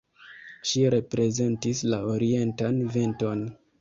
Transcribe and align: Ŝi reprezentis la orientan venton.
Ŝi 0.69 0.81
reprezentis 0.93 1.83
la 1.93 1.99
orientan 2.15 2.81
venton. 2.97 3.45